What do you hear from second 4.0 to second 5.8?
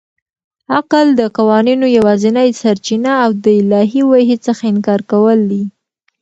وحي څخه انکار کول دي.